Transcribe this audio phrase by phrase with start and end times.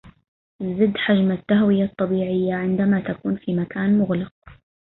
[0.59, 4.33] زد حجم التهوية الطبيعية عندما تكون في مكان مغلق